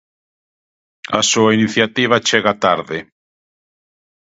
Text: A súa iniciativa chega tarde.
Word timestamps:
A 1.19 1.21
súa 1.31 1.51
iniciativa 1.57 2.23
chega 2.27 2.53
tarde. 2.65 2.97